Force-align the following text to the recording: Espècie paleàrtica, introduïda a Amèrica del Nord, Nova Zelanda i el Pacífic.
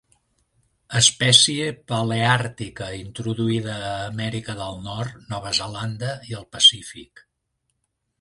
Espècie 0.99 1.65
paleàrtica, 1.91 2.87
introduïda 2.99 3.75
a 3.89 3.91
Amèrica 4.07 4.55
del 4.63 4.81
Nord, 4.87 5.21
Nova 5.35 5.53
Zelanda 5.59 6.15
i 6.31 6.35
el 6.39 6.49
Pacífic. 6.57 7.23